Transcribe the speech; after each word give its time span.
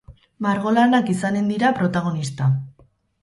Margolanak 0.45 1.11
izanen 1.15 1.51
dira 1.53 1.71
protagonista. 1.81 2.47